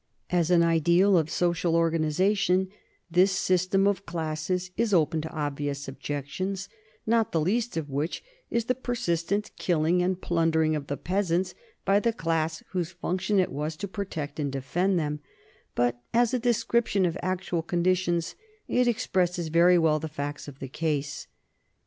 [0.31, 2.69] As an ideal of social organization,
[3.11, 6.67] this system of classes is open to obvious objections,
[7.05, 11.53] not the least of which is the persistent killing and plundering of the peasants
[11.85, 15.19] by the class whose function it was to protect and defend them;
[15.75, 18.33] but as a description of actual conditions,
[18.67, 21.27] it expresses very well the facts of the case.